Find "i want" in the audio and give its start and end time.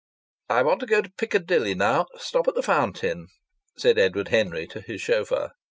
0.49-0.79